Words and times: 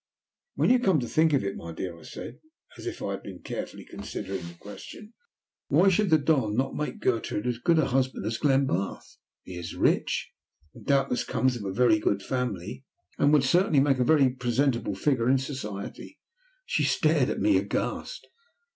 "When 0.55 0.71
you 0.71 0.79
come 0.79 0.99
to 1.01 1.07
think 1.07 1.31
of 1.31 1.43
it, 1.43 1.55
my 1.55 1.73
dear," 1.73 1.95
I 1.95 2.01
said, 2.01 2.39
as 2.75 2.87
if 2.87 3.03
I 3.03 3.11
had 3.11 3.21
been 3.21 3.37
carefully 3.43 3.85
considering 3.85 4.47
the 4.47 4.55
question, 4.55 5.13
"why 5.67 5.89
should 5.89 6.09
the 6.09 6.17
Don 6.17 6.55
not 6.57 6.73
make 6.75 6.99
Gertrude 7.01 7.45
as 7.45 7.59
good 7.59 7.77
a 7.77 7.85
husband 7.85 8.25
as 8.25 8.39
Glenbarth? 8.39 9.17
He 9.43 9.59
is 9.59 9.75
rich, 9.75 10.31
doubtless 10.85 11.23
comes 11.23 11.55
of 11.55 11.65
a 11.65 11.71
very 11.71 11.99
good 11.99 12.23
family, 12.23 12.83
and 13.19 13.31
would 13.31 13.43
certainly 13.43 13.79
make 13.79 13.99
a 13.99 14.03
very 14.03 14.31
presentable 14.31 14.95
figure 14.95 15.29
in 15.29 15.37
society." 15.37 16.17
She 16.65 16.81
stared 16.83 17.29
at 17.29 17.39
me 17.39 17.57
aghast. 17.57 18.27